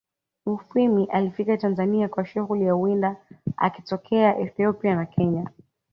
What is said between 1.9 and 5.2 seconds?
kwa shughuli ya uwinda akitokea Ethiopia na